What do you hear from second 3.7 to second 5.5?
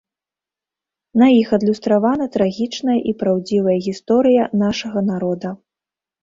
гісторыя нашага народа.